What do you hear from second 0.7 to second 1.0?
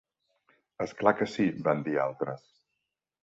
-És